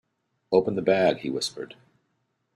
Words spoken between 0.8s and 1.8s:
bag!’ he whispered.